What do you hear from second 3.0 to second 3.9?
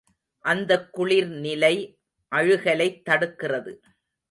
தடுக்கிறது.